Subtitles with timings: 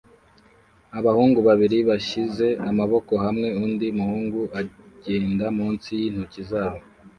[0.99, 6.79] Abahungu babiri bashyize amaboko hamwe undi muhungu agenda munsi yintoki zabo